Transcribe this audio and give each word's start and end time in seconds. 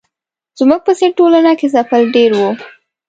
زموږ 0.59 0.81
په 0.85 0.91
څېر 0.99 1.11
ټولنه 1.19 1.51
کې 1.59 1.67
ځپل 1.73 2.01
ډېر 2.15 2.31
وو. 2.39 2.49